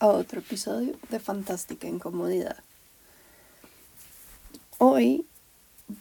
a 0.00 0.08
otro 0.08 0.40
episodio 0.40 0.96
de 1.08 1.20
Fantástica 1.20 1.86
Incomodidad. 1.86 2.56
Hoy 4.78 5.24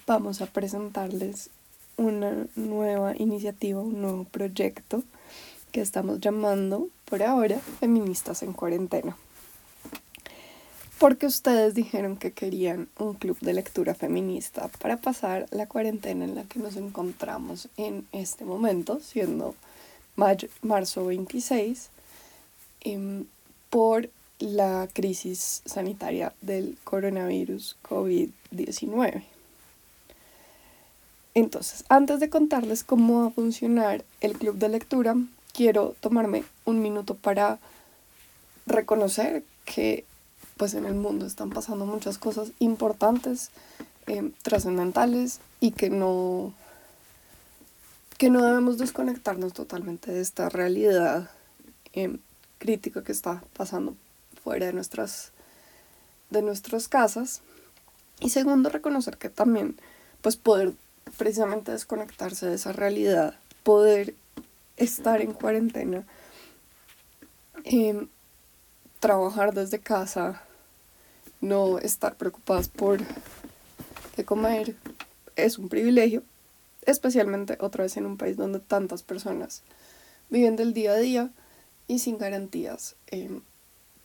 vamos 0.08 0.42
a 0.42 0.48
presentarles 0.48 1.52
una 1.96 2.48
nueva 2.56 3.14
iniciativa, 3.18 3.82
un 3.82 4.02
nuevo 4.02 4.24
proyecto 4.24 5.04
que 5.72 5.82
estamos 5.82 6.20
llamando 6.20 6.88
por 7.06 7.22
ahora 7.22 7.60
Feministas 7.80 8.42
en 8.42 8.54
Cuarentena. 8.54 9.16
Porque 10.98 11.28
ustedes 11.28 11.76
dijeron 11.76 12.18
que 12.18 12.32
querían 12.32 12.90
un 12.98 13.14
club 13.14 13.38
de 13.42 13.54
lectura 13.54 13.94
feminista 13.94 14.70
para 14.80 14.98
pasar 14.98 15.46
la 15.52 15.68
cuarentena 15.68 16.26
en 16.26 16.34
la 16.34 16.46
que 16.46 16.58
nos 16.58 16.78
encontramos 16.78 17.70
en 17.78 18.08
este 18.12 18.44
momento, 18.44 19.00
siendo 19.02 19.54
marzo 20.64 21.06
26 21.06 21.92
Em, 22.86 23.26
por 23.72 24.10
la 24.38 24.88
crisis 24.94 25.64
sanitaria 25.66 26.34
del 26.42 26.78
coronavirus 26.84 27.78
COVID-19. 27.82 29.24
Entonces, 31.34 31.84
antes 31.90 32.20
de 32.20 32.30
contarles 32.30 32.84
cómo 32.84 33.22
va 33.22 33.28
a 33.28 33.32
funcionar 33.32 34.06
el 34.22 34.34
club 34.34 34.58
de 34.58 34.70
lectura, 34.70 35.16
quiero 35.52 35.96
tomarme 36.00 36.44
un 36.64 36.84
minuto 36.84 37.16
para 37.16 37.58
reconocer 38.68 39.44
que 39.66 40.06
pues 40.56 40.76
en 40.76 40.86
el 40.86 40.94
mundo 40.94 41.26
están 41.26 41.50
pasando 41.50 41.88
muchas 41.88 42.20
cosas 42.20 42.52
importantes, 42.60 43.50
em, 44.06 44.32
trascendentales 44.44 45.40
y 45.60 45.72
que 45.72 45.90
no 45.90 46.54
que 48.20 48.30
no 48.30 48.46
debemos 48.46 48.78
desconectarnos 48.78 49.54
totalmente 49.54 50.12
de 50.12 50.22
esta 50.22 50.50
realidad 50.50 51.32
eh, 51.94 52.18
crítico 52.58 53.04
que 53.04 53.12
está 53.12 53.44
pasando 53.56 53.96
fuera 54.44 54.68
de 54.68 54.74
nuestras, 54.74 55.32
de 56.30 56.42
nuestras 56.42 56.88
casas. 56.88 57.42
Y 58.20 58.30
segundo, 58.30 58.70
reconocer 58.70 59.18
que 59.18 59.30
también, 59.30 59.78
pues 60.22 60.38
poder 60.38 60.74
precisamente 61.18 61.72
desconectarse 61.72 62.46
de 62.48 62.56
esa 62.56 62.72
realidad, 62.72 63.36
poder 63.64 64.16
estar 64.78 65.22
en 65.22 65.34
cuarentena, 65.34 66.06
em, 67.64 68.08
trabajar 69.00 69.54
desde 69.54 69.80
casa, 69.80 70.42
no 71.42 71.78
estar 71.80 72.16
preocupadas 72.16 72.68
por 72.70 73.00
qué 74.16 74.26
comer, 74.26 74.76
es 75.36 75.58
un 75.58 75.70
privilegio, 75.70 76.24
especialmente 76.86 77.58
otra 77.60 77.84
vez 77.84 77.98
en 77.98 78.06
un 78.06 78.18
país 78.18 78.38
donde 78.38 78.60
tantas 78.60 79.04
personas 79.04 79.62
viven 80.30 80.56
del 80.56 80.74
día 80.74 80.94
a 80.94 80.98
día 80.98 81.30
y 81.88 82.00
sin 82.00 82.18
garantías 82.18 82.96
em, 83.08 83.42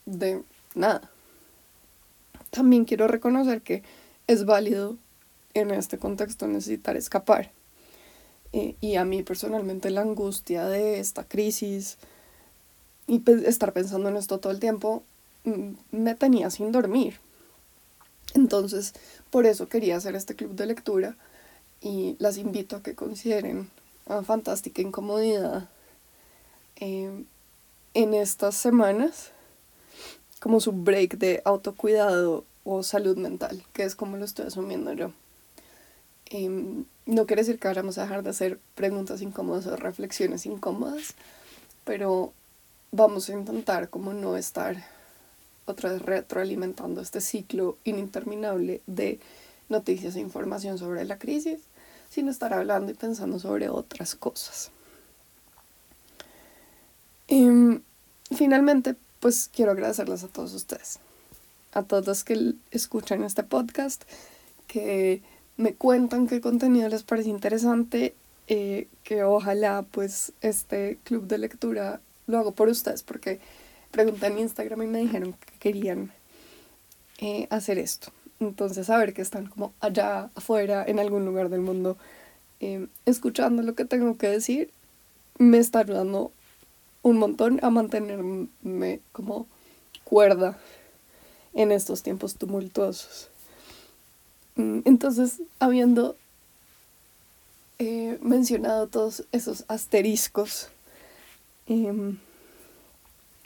de 0.07 0.43
nada. 0.75 1.11
También 2.51 2.85
quiero 2.85 3.07
reconocer 3.09 3.63
que 3.63 3.83
es 4.27 4.45
válido 4.45 4.97
en 5.55 5.71
este 5.71 5.99
contexto 5.99 6.47
necesitar 6.47 6.97
escapar. 6.97 7.53
Eh, 8.53 8.75
y 8.81 8.97
a 8.97 9.05
mí 9.05 9.23
personalmente 9.23 9.91
la 9.91 10.01
angustia 10.01 10.67
de 10.67 10.99
esta 10.99 11.25
crisis 11.25 11.99
y 13.07 13.23
estar 13.47 13.73
pensando 13.73 14.09
en 14.09 14.17
esto 14.17 14.39
todo 14.39 14.53
el 14.53 14.61
tiempo 14.61 15.05
mm, 15.45 15.71
me 15.93 16.15
tenía 16.15 16.51
sin 16.51 16.73
dormir. 16.73 17.19
Entonces, 18.35 18.95
por 19.31 19.47
eso 19.47 19.69
quería 19.69 19.97
hacer 19.97 20.15
este 20.17 20.35
club 20.35 20.55
de 20.55 20.67
lectura 20.67 21.17
y 21.81 22.17
las 22.19 22.39
invito 22.39 22.77
a 22.77 22.83
que 22.83 22.95
consideren 22.95 23.71
a 24.07 24.23
Fantástica 24.23 24.83
Incomodidad 24.83 25.69
em, 26.77 27.25
en 27.95 28.15
estas 28.15 28.57
semanas 28.57 29.31
como 30.41 30.61
su 30.61 30.73
break 30.73 31.19
de 31.19 31.43
autocuidado 31.45 32.45
o 32.65 32.83
salud 32.83 33.17
mental, 33.17 33.65
que 33.73 33.85
es 33.85 33.95
como 33.95 34.17
lo 34.17 34.25
estoy 34.25 34.47
asumiendo 34.47 34.93
yo. 34.93 35.13
Em, 36.27 36.85
no 37.07 37.27
quiere 37.27 37.43
decir 37.43 37.59
que 37.59 37.69
vamos 37.69 37.99
a 37.99 38.03
dejar 38.03 38.23
de 38.23 38.31
hacer 38.31 38.59
preguntas 38.75 39.21
incómodas 39.21 39.67
o 39.67 39.77
reflexiones 39.77 40.47
incómodas, 40.47 41.15
pero 41.85 42.33
vamos 42.93 43.29
a 43.29 43.33
intentar 43.33 43.91
como 43.91 44.15
no 44.15 44.37
estar 44.37 44.85
otra 45.67 45.93
vez 45.93 46.03
retroalimentando 46.03 47.01
este 47.01 47.21
ciclo 47.21 47.79
ininterminable 47.85 48.81
de 48.87 49.21
noticias 49.69 50.17
e 50.17 50.21
información 50.21 50.79
sobre 50.79 51.05
la 51.05 51.19
crisis, 51.19 51.61
sino 52.11 52.31
estar 52.31 52.53
hablando 52.55 52.91
y 52.91 52.95
pensando 52.95 53.39
sobre 53.39 53.69
otras 53.69 54.15
cosas. 54.15 54.71
Em, 57.31 57.81
finalmente, 58.35 58.97
pues 59.21 59.49
quiero 59.55 59.71
agradecerles 59.71 60.25
a 60.25 60.29
todos 60.29 60.53
ustedes, 60.53 60.99
a 61.73 61.85
todos 61.85 62.05
los 62.05 62.25
que 62.25 62.55
escuchan 62.73 63.23
este 63.23 63.45
podcast, 63.45 64.03
que 64.67 65.23
me 65.57 65.75
cuentan 65.75 66.27
qué 66.27 66.41
contenido 66.41 66.89
les 66.89 67.05
parece 67.05 67.29
interesante, 67.29 68.15
eh, 68.49 68.89
que 69.05 69.23
ojalá 69.23 69.85
pues 69.89 70.33
este 70.41 70.99
club 71.05 71.29
de 71.29 71.39
lectura 71.39 72.01
lo 72.27 72.39
hago 72.39 72.51
por 72.51 72.67
ustedes, 72.67 73.05
porque 73.05 73.39
pregunté 73.93 74.27
en 74.27 74.41
Instagram 74.41 74.83
y 74.83 74.87
me 74.89 74.99
dijeron 74.99 75.35
que 75.35 75.59
querían 75.61 76.11
eh, 77.19 77.47
hacer 77.51 77.79
esto. 77.79 78.11
Entonces, 78.41 78.89
saber 78.89 79.15
que 79.15 79.23
están 79.23 79.47
como 79.47 79.73
allá 79.79 80.31
afuera, 80.35 80.85
en 80.85 80.99
algún 80.99 81.25
lugar 81.27 81.49
del 81.49 81.61
mundo, 81.61 81.97
eh, 82.59 82.89
escuchando 83.07 83.63
lo 83.63 83.77
que 83.77 83.85
tengo 83.85 84.17
que 84.17 84.27
decir, 84.27 84.73
me 85.39 85.59
está 85.59 85.81
ayudando 85.81 86.33
un 87.03 87.19
montón 87.19 87.61
a 87.63 87.71
mantenerme 87.71 89.01
como 89.13 89.47
cuerda 90.05 90.59
en 91.55 91.73
estos 91.73 92.03
tiempos 92.03 92.35
tumultuosos. 92.35 93.29
Mm, 94.57 94.81
entonces, 94.85 95.41
habiendo 95.59 96.17
eh, 97.79 98.19
mencionado 98.21 98.89
todos 98.89 99.25
esos 99.33 99.65
asteriscos 99.69 100.69
em, 101.67 102.19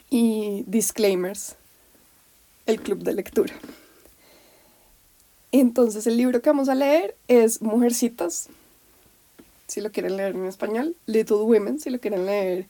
y 0.09 0.63
disclaimers, 0.67 1.55
el 2.65 2.81
club 2.81 3.03
de 3.03 3.13
lectura. 3.13 3.53
Entonces, 5.51 6.05
el 6.07 6.17
libro 6.17 6.41
que 6.41 6.49
vamos 6.49 6.67
a 6.67 6.75
leer 6.75 7.15
es 7.29 7.61
Mujercitas, 7.61 8.49
si 9.67 9.81
lo 9.81 9.91
quieren 9.91 10.17
leer 10.17 10.35
en 10.35 10.45
español, 10.45 10.95
Little 11.05 11.37
Women, 11.37 11.79
si 11.79 11.89
lo 11.89 11.99
quieren 11.99 12.25
leer 12.25 12.67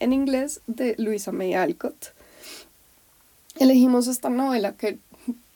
en 0.00 0.12
inglés 0.12 0.60
de 0.66 0.94
Luisa 0.98 1.32
May 1.32 1.54
Alcott. 1.54 2.12
Elegimos 3.58 4.06
esta 4.06 4.30
novela 4.30 4.76
que 4.76 4.98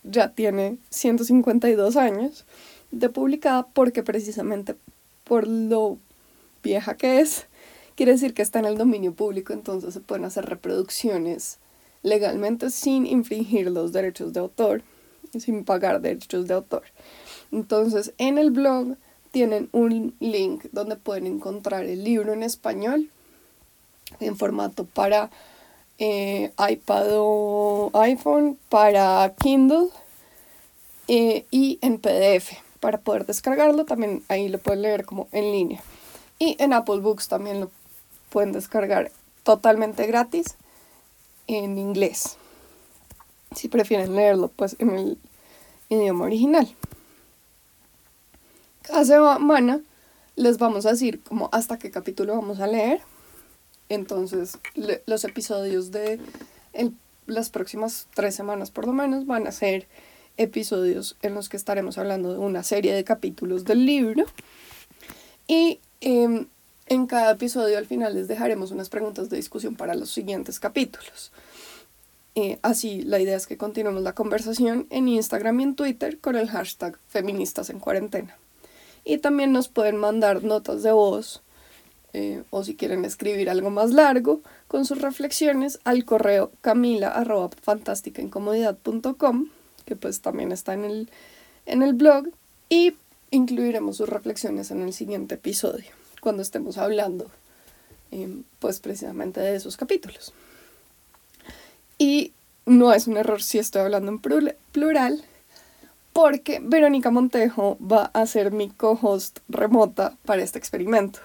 ya 0.03 0.33
tiene 0.33 0.79
152 0.91 1.97
años 1.97 2.45
de 2.91 3.09
publicada 3.09 3.67
porque 3.73 4.03
precisamente 4.03 4.75
por 5.25 5.47
lo 5.47 5.99
vieja 6.63 6.97
que 6.97 7.21
es, 7.21 7.47
quiere 7.95 8.13
decir 8.13 8.35
que 8.35 8.43
está 8.43 8.59
en 8.59 8.67
el 8.67 8.79
dominio 8.79 9.15
público, 9.15 9.53
entonces 9.53 9.95
se 9.95 10.01
pueden 10.01 10.25
hacer 10.25 10.47
reproducciones 10.47 11.59
legalmente 12.03 12.71
sin 12.71 13.07
infringir 13.07 13.71
los 13.71 13.93
derechos 13.93 14.33
de 14.33 14.41
autor, 14.41 14.83
sin 15.39 15.65
pagar 15.65 16.01
derechos 16.01 16.47
de 16.49 16.55
autor. 16.55 16.83
Entonces, 17.53 18.13
en 18.19 18.39
el 18.39 18.51
blog 18.51 18.97
tienen 19.31 19.69
un 19.73 20.15
link 20.21 20.67
donde 20.73 20.97
pueden 20.97 21.27
encontrar 21.27 21.85
el 21.85 22.05
libro 22.05 22.33
en 22.33 22.43
español 22.43 23.11
en 24.21 24.37
formato 24.37 24.85
para 24.85 25.31
eh, 25.99 26.53
iPad 26.59 27.07
o 27.13 27.91
iPhone, 27.95 28.59
para 28.69 29.35
Kindle 29.41 29.89
eh, 31.09 31.45
y 31.51 31.79
en 31.81 31.99
PDF 31.99 32.53
para 32.81 32.99
poder 32.99 33.27
descargarlo. 33.27 33.85
También 33.85 34.25
ahí 34.29 34.49
lo 34.49 34.59
pueden 34.59 34.83
leer 34.83 35.05
como 35.05 35.29
en 35.31 35.53
línea. 35.53 35.81
Y 36.39 36.57
en 36.59 36.73
Apple 36.73 36.99
Books 36.99 37.29
también 37.29 37.61
lo 37.61 37.71
pueden 38.31 38.53
descargar 38.53 39.13
totalmente 39.45 40.07
gratis 40.07 40.57
en 41.47 41.79
inglés. 41.79 42.37
Si 43.55 43.69
prefieren 43.69 44.17
leerlo 44.17 44.49
pues 44.49 44.75
en 44.81 44.91
el 44.91 45.19
idioma 45.89 46.25
original. 46.25 46.75
Cada 48.83 49.05
semana 49.05 49.81
les 50.35 50.59
vamos 50.59 50.87
a 50.87 50.91
decir 50.91 51.23
como 51.23 51.49
hasta 51.53 51.79
qué 51.79 51.91
capítulo 51.93 52.35
vamos 52.35 52.59
a 52.59 52.67
leer 52.67 53.03
entonces, 53.95 54.59
los 55.07 55.25
episodios 55.25 55.91
de 55.91 56.19
las 57.27 57.51
próximas 57.51 58.07
tres 58.15 58.35
semanas 58.35 58.71
por 58.71 58.87
lo 58.87 58.93
menos 58.93 59.27
van 59.27 59.47
a 59.47 59.53
ser 59.53 59.87
episodios 60.37 61.17
en 61.23 61.35
los 61.35 61.49
que 61.49 61.57
estaremos 61.57 61.99
hablando 61.99 62.33
de 62.33 62.39
una 62.39 62.63
serie 62.63 62.95
de 62.95 63.05
capítulos 63.05 63.65
del 63.65 63.85
libro. 63.85 64.25
Y 65.47 65.81
em, 66.01 66.47
en 66.87 67.07
cada 67.07 67.33
episodio 67.33 67.79
al 67.79 67.87
final 67.87 68.15
les 68.15 68.29
dejaremos 68.29 68.71
unas 68.71 68.89
preguntas 68.89 69.31
de 69.31 69.37
discusión 69.37 69.77
para 69.77 69.95
los 69.95 70.11
siguientes 70.11 70.59
capítulos. 70.59 71.33
Eh, 72.35 72.59
así, 72.63 73.03
la 73.03 73.21
idea 73.21 73.37
es 73.37 73.47
que 73.47 73.59
continuemos 73.59 74.03
la 74.03 74.15
conversación 74.15 74.87
en 74.89 75.07
Instagram 75.07 75.61
y 75.61 75.63
en 75.65 75.75
Twitter 75.75 76.19
con 76.19 76.37
el 76.37 76.49
hashtag 76.49 76.99
feministas 77.09 77.69
en 77.69 77.79
cuarentena. 77.79 78.37
Y 79.05 79.19
también 79.19 79.53
nos 79.53 79.69
pueden 79.69 79.97
mandar 79.97 80.43
notas 80.43 80.83
de 80.83 80.93
voz 80.93 81.43
eh, 82.15 82.43
o 82.51 82.63
si 82.63 82.77
quieren 82.77 83.05
escribir 83.05 83.49
algo 83.49 83.71
más 83.71 83.93
largo 83.93 84.43
con 84.69 84.85
sus 84.85 85.01
reflexiones 85.01 85.79
al 85.85 86.05
correo 86.05 86.53
camila 86.61 87.09
arroba 87.09 87.51
que 89.85 89.97
pues 89.97 90.21
también 90.21 90.53
está 90.53 90.75
en 90.75 90.85
el, 90.85 91.11
en 91.67 91.83
el 91.83 91.95
blog 91.95 92.27
y 92.69 92.95
incluiremos 93.31 93.97
sus 93.97 94.09
reflexiones 94.09 94.71
en 94.71 94.83
el 94.83 94.93
siguiente 94.93 95.37
episodio 95.37 95.91
cuando 96.21 96.43
estemos 96.43 96.79
hablando 96.79 97.27
em, 98.11 98.45
pues 98.61 98.79
precisamente 98.79 99.41
de 99.41 99.57
esos 99.57 99.77
capítulos. 99.77 100.33
Y 101.99 102.33
no 102.67 102.93
es 102.93 103.07
un 103.07 103.17
error 103.17 103.43
si 103.43 103.59
estoy 103.59 103.83
hablando 103.83 104.13
en 104.13 104.21
plural, 104.73 105.25
porque 106.13 106.61
Verónica 106.63 107.11
Montejo 107.11 107.77
va 107.81 108.11
a 108.13 108.27
ser 108.27 108.53
mi 108.53 108.71
co-host 108.71 109.39
remota 109.49 110.17
para 110.25 110.43
este 110.43 110.59
experimento. 110.59 111.21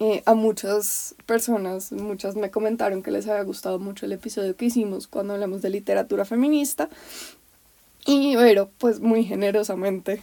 Eh, 0.00 0.22
a 0.26 0.34
muchas 0.34 1.16
personas, 1.26 1.90
muchas 1.90 2.36
me 2.36 2.52
comentaron 2.52 3.02
que 3.02 3.10
les 3.10 3.26
había 3.26 3.42
gustado 3.42 3.80
mucho 3.80 4.06
el 4.06 4.12
episodio 4.12 4.54
que 4.54 4.66
hicimos 4.66 5.08
cuando 5.08 5.34
hablamos 5.34 5.60
de 5.60 5.70
literatura 5.70 6.24
feminista. 6.24 6.88
Y 8.06 8.36
Vero, 8.36 8.70
pues 8.78 9.00
muy 9.00 9.24
generosamente, 9.24 10.22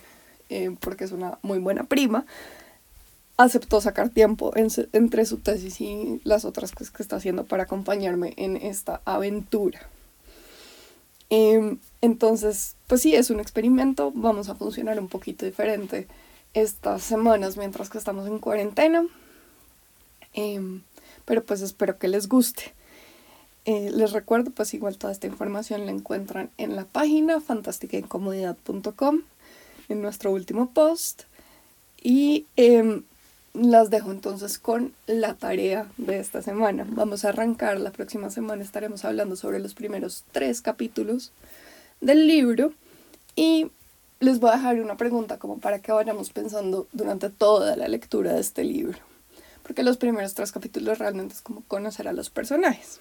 eh, 0.49 0.75
porque 0.79 1.03
es 1.03 1.11
una 1.11 1.39
muy 1.41 1.59
buena 1.59 1.83
prima, 1.83 2.25
aceptó 3.37 3.81
sacar 3.81 4.09
tiempo 4.09 4.53
entre 4.55 5.25
su 5.25 5.37
tesis 5.39 5.81
y 5.81 6.21
las 6.23 6.45
otras 6.45 6.71
cosas 6.71 6.91
que 6.91 7.03
está 7.03 7.17
haciendo 7.17 7.43
para 7.43 7.63
acompañarme 7.63 8.33
en 8.37 8.55
esta 8.55 9.01
aventura. 9.03 9.81
Em, 11.29 11.79
entonces, 12.01 12.75
pues 12.87 13.01
sí, 13.01 13.15
es 13.15 13.29
un 13.29 13.39
experimento, 13.39 14.11
vamos 14.15 14.49
a 14.49 14.55
funcionar 14.55 14.99
un 14.99 15.09
poquito 15.09 15.45
diferente 15.45 16.07
estas 16.53 17.03
semanas 17.03 17.57
mientras 17.57 17.89
que 17.89 17.97
estamos 17.97 18.27
en 18.27 18.39
cuarentena, 18.39 19.05
em, 20.35 20.83
pero 21.25 21.43
pues 21.43 21.61
espero 21.61 21.97
que 21.97 22.07
les 22.07 22.27
guste. 22.29 22.73
Eh, 23.65 23.89
les 23.91 24.11
recuerdo, 24.11 24.51
pues 24.51 24.75
igual 24.75 24.97
toda 24.97 25.11
esta 25.11 25.25
información 25.25 25.87
la 25.87 25.91
encuentran 25.91 26.51
en 26.57 26.75
la 26.75 26.85
página 26.85 27.41
fantásticaincomodidad.com, 27.41 29.21
en 29.89 30.01
nuestro 30.01 30.31
último 30.31 30.69
post. 30.69 31.23
Y 32.03 32.45
em, 32.55 33.03
las 33.55 33.89
dejo 33.89 34.11
entonces 34.11 34.59
con 34.59 34.93
la 35.07 35.33
tarea 35.33 35.87
de 35.97 36.19
esta 36.19 36.41
semana. 36.41 36.85
Vamos 36.87 37.25
a 37.25 37.29
arrancar 37.29 37.79
la 37.79 37.91
próxima 37.91 38.29
semana, 38.29 38.63
estaremos 38.63 39.05
hablando 39.05 39.35
sobre 39.35 39.59
los 39.59 39.73
primeros 39.73 40.25
tres 40.31 40.61
capítulos 40.61 41.31
del 42.01 42.27
libro 42.27 42.73
y 43.35 43.71
les 44.19 44.39
voy 44.39 44.51
a 44.51 44.57
dejar 44.57 44.79
una 44.79 44.97
pregunta 44.97 45.39
como 45.39 45.59
para 45.59 45.79
que 45.79 45.91
vayamos 45.91 46.29
pensando 46.29 46.87
durante 46.91 47.29
toda 47.29 47.75
la 47.75 47.87
lectura 47.87 48.33
de 48.33 48.41
este 48.41 48.63
libro. 48.63 49.14
Porque 49.65 49.83
los 49.83 49.97
primeros 49.97 50.35
tres 50.35 50.51
capítulos 50.51 50.99
realmente 50.99 51.33
es 51.33 51.41
como 51.41 51.63
conocer 51.63 52.07
a 52.07 52.13
los 52.13 52.29
personajes. 52.29 52.99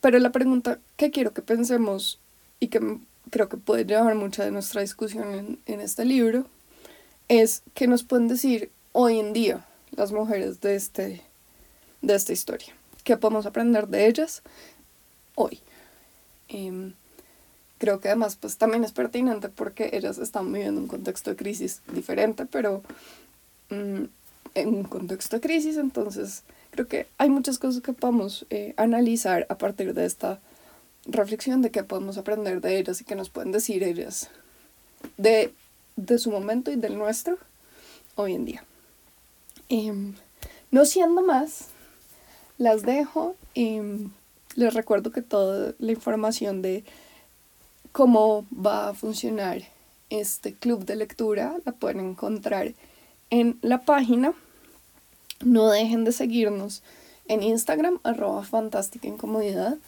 Pero 0.00 0.18
la 0.18 0.30
pregunta 0.30 0.78
que 0.96 1.10
quiero 1.10 1.32
que 1.32 1.42
pensemos 1.42 2.20
y 2.60 2.68
que 2.68 2.98
creo 3.30 3.48
que 3.48 3.56
puede 3.56 3.84
llevar 3.84 4.14
mucha 4.14 4.44
de 4.44 4.52
nuestra 4.52 4.80
discusión 4.80 5.34
en, 5.34 5.58
en 5.66 5.80
este 5.80 6.04
libro 6.04 6.46
es 7.28 7.62
que 7.74 7.86
nos 7.86 8.02
pueden 8.02 8.28
decir 8.28 8.70
hoy 8.92 9.18
en 9.18 9.32
día 9.32 9.66
las 9.92 10.12
mujeres 10.12 10.60
de, 10.60 10.74
este, 10.74 11.22
de 12.02 12.14
esta 12.14 12.32
historia. 12.32 12.74
¿Qué 13.04 13.16
podemos 13.16 13.46
aprender 13.46 13.88
de 13.88 14.06
ellas 14.06 14.42
hoy? 15.34 15.60
Em, 16.48 16.94
creo 17.78 18.00
que 18.00 18.08
además 18.08 18.36
pues 18.36 18.56
también 18.56 18.84
es 18.84 18.92
pertinente 18.92 19.48
porque 19.48 19.90
ellas 19.92 20.18
están 20.18 20.52
viviendo 20.52 20.80
un 20.80 20.88
contexto 20.88 21.30
de 21.30 21.36
crisis 21.36 21.82
diferente, 21.92 22.46
pero 22.46 22.82
mm, 23.70 24.04
en 24.54 24.68
un 24.68 24.84
contexto 24.84 25.36
de 25.36 25.40
crisis, 25.40 25.76
entonces 25.76 26.42
creo 26.70 26.86
que 26.86 27.06
hay 27.18 27.30
muchas 27.30 27.58
cosas 27.58 27.82
que 27.82 27.92
podemos 27.92 28.46
eh, 28.50 28.74
analizar 28.76 29.46
a 29.48 29.58
partir 29.58 29.94
de 29.94 30.06
esta 30.06 30.40
reflexión 31.06 31.62
de 31.62 31.70
qué 31.70 31.82
podemos 31.82 32.18
aprender 32.18 32.60
de 32.60 32.78
ellas 32.78 33.00
y 33.00 33.04
qué 33.04 33.14
nos 33.14 33.30
pueden 33.30 33.52
decir 33.52 33.82
ellas 33.82 34.30
de, 35.16 35.52
de 35.96 36.18
su 36.18 36.30
momento 36.30 36.70
y 36.70 36.76
del 36.76 36.98
nuestro 36.98 37.38
hoy 38.16 38.34
en 38.34 38.44
día. 38.44 38.64
Em, 39.68 40.14
no 40.70 40.84
siendo 40.84 41.22
más, 41.22 41.66
las 42.58 42.82
dejo 42.82 43.36
y 43.54 43.80
les 44.54 44.74
recuerdo 44.74 45.10
que 45.10 45.22
toda 45.22 45.74
la 45.78 45.92
información 45.92 46.60
de 46.60 46.84
cómo 47.92 48.46
va 48.54 48.88
a 48.88 48.94
funcionar 48.94 49.62
este 50.10 50.54
club 50.54 50.84
de 50.84 50.96
lectura 50.96 51.56
la 51.64 51.72
pueden 51.72 52.00
encontrar 52.00 52.72
en 53.30 53.58
la 53.62 53.82
página. 53.82 54.34
No 55.44 55.70
dejen 55.70 56.04
de 56.04 56.12
seguirnos 56.12 56.82
en 57.26 57.42
Instagram, 57.42 58.00
arroba 58.02 58.42
fantástica 58.42 59.08
incomodidad, 59.08 59.78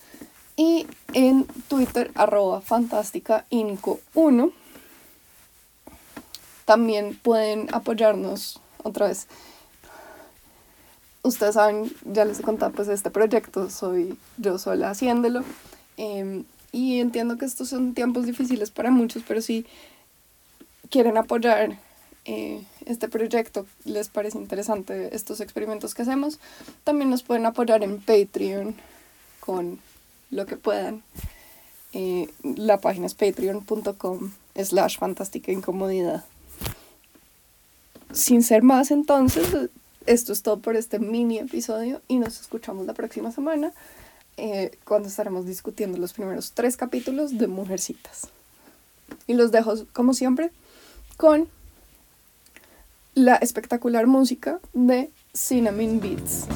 y 0.56 0.86
en 1.12 1.44
Twitter, 1.68 2.10
arroba 2.14 2.60
fantástica 2.60 3.46
inco 3.50 4.00
1. 4.14 4.50
También 6.64 7.18
pueden 7.22 7.68
apoyarnos 7.74 8.60
otra 8.82 9.08
vez 9.08 9.26
ustedes 11.22 11.54
saben, 11.54 11.92
ya 12.04 12.24
les 12.24 12.40
he 12.40 12.42
contado, 12.42 12.72
pues 12.72 12.88
este 12.88 13.10
proyecto 13.10 13.70
soy 13.70 14.18
yo 14.38 14.58
sola 14.58 14.90
haciéndolo. 14.90 15.44
Em, 15.96 16.44
y 16.72 17.00
entiendo 17.00 17.38
que 17.38 17.44
estos 17.44 17.68
son 17.68 17.94
tiempos 17.94 18.26
difíciles 18.26 18.70
para 18.70 18.90
muchos, 18.90 19.22
pero 19.26 19.40
si 19.40 19.66
quieren 20.90 21.16
apoyar 21.16 21.78
eh, 22.24 22.64
este 22.86 23.08
proyecto, 23.08 23.66
les 23.84 24.08
parece 24.08 24.38
interesante 24.38 25.14
estos 25.14 25.40
experimentos 25.40 25.94
que 25.94 26.02
hacemos, 26.02 26.38
también 26.84 27.10
nos 27.10 27.22
pueden 27.22 27.46
apoyar 27.46 27.82
en 27.82 28.00
Patreon 28.00 28.74
con 29.40 29.80
lo 30.30 30.46
que 30.46 30.56
puedan. 30.56 31.02
Eh, 31.92 32.28
la 32.42 32.78
página 32.78 33.06
es 33.06 33.14
patreon.com 33.14 34.32
slash 34.54 34.98
fantástica 34.98 35.52
incomodidad. 35.52 36.24
Sin 38.12 38.42
ser 38.42 38.62
más 38.62 38.90
entonces, 38.90 39.70
esto 40.06 40.32
es 40.32 40.42
todo 40.42 40.58
por 40.58 40.76
este 40.76 40.98
mini 40.98 41.38
episodio 41.38 42.02
y 42.08 42.18
nos 42.18 42.40
escuchamos 42.40 42.86
la 42.86 42.94
próxima 42.94 43.32
semana 43.32 43.72
eh, 44.36 44.78
cuando 44.84 45.08
estaremos 45.08 45.46
discutiendo 45.46 45.98
los 45.98 46.12
primeros 46.12 46.52
tres 46.52 46.76
capítulos 46.76 47.38
de 47.38 47.46
Mujercitas. 47.46 48.28
Y 49.26 49.34
los 49.34 49.52
dejo, 49.52 49.74
como 49.92 50.14
siempre, 50.14 50.50
con 51.16 51.48
la 53.14 53.36
espectacular 53.36 54.06
música 54.06 54.60
de 54.72 55.10
Cinnamon 55.34 56.00
Beats. 56.00 56.46